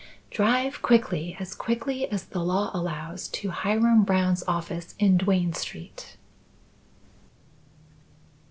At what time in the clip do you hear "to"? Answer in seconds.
3.27-3.51